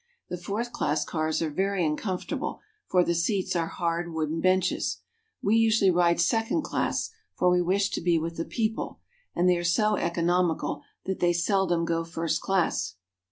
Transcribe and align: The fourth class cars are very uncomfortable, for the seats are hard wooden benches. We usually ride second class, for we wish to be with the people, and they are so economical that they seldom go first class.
The 0.31 0.37
fourth 0.39 0.71
class 0.71 1.05
cars 1.05 1.43
are 1.43 1.51
very 1.51 1.85
uncomfortable, 1.85 2.59
for 2.87 3.03
the 3.03 3.13
seats 3.13 3.55
are 3.55 3.67
hard 3.67 4.11
wooden 4.11 4.39
benches. 4.41 4.97
We 5.43 5.55
usually 5.57 5.91
ride 5.91 6.19
second 6.19 6.63
class, 6.63 7.11
for 7.35 7.51
we 7.51 7.61
wish 7.61 7.91
to 7.91 8.01
be 8.01 8.17
with 8.17 8.35
the 8.37 8.45
people, 8.45 8.99
and 9.35 9.47
they 9.47 9.57
are 9.57 9.63
so 9.63 9.97
economical 9.97 10.81
that 11.05 11.19
they 11.19 11.33
seldom 11.33 11.85
go 11.85 12.03
first 12.03 12.41
class. 12.41 12.95